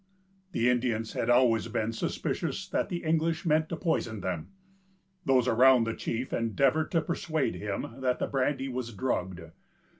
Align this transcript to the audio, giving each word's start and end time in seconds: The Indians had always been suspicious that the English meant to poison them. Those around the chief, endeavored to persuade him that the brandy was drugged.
The 0.53 0.67
Indians 0.67 1.13
had 1.13 1.29
always 1.29 1.67
been 1.67 1.93
suspicious 1.93 2.67
that 2.69 2.89
the 2.89 3.03
English 3.03 3.45
meant 3.45 3.69
to 3.69 3.75
poison 3.75 4.21
them. 4.21 4.47
Those 5.27 5.47
around 5.47 5.83
the 5.83 5.93
chief, 5.93 6.33
endeavored 6.33 6.89
to 6.93 7.01
persuade 7.03 7.53
him 7.53 7.85
that 7.99 8.17
the 8.17 8.25
brandy 8.25 8.67
was 8.67 8.93
drugged. 8.95 9.41